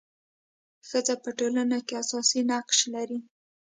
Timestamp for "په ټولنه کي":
1.23-1.93